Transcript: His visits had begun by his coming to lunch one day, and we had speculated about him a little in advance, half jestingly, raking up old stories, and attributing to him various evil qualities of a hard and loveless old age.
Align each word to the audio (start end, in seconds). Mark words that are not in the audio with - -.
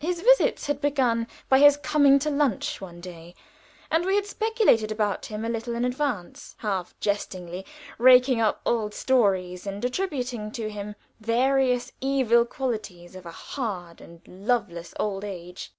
His 0.00 0.20
visits 0.22 0.66
had 0.66 0.80
begun 0.80 1.28
by 1.48 1.60
his 1.60 1.76
coming 1.76 2.18
to 2.18 2.30
lunch 2.30 2.80
one 2.80 3.00
day, 3.00 3.36
and 3.92 4.04
we 4.04 4.16
had 4.16 4.26
speculated 4.26 4.90
about 4.90 5.26
him 5.26 5.44
a 5.44 5.48
little 5.48 5.76
in 5.76 5.84
advance, 5.84 6.56
half 6.58 6.98
jestingly, 6.98 7.64
raking 7.96 8.40
up 8.40 8.60
old 8.66 8.92
stories, 8.92 9.64
and 9.64 9.84
attributing 9.84 10.50
to 10.50 10.68
him 10.68 10.96
various 11.20 11.92
evil 12.00 12.44
qualities 12.44 13.14
of 13.14 13.24
a 13.24 13.30
hard 13.30 14.00
and 14.00 14.20
loveless 14.26 14.94
old 14.98 15.22
age. 15.22 15.72